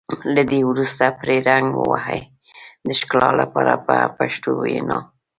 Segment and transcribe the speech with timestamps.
[0.35, 2.21] له دې وروسته پرې رنګ ووهئ
[2.87, 4.99] د ښکلا لپاره په پښتو وینا.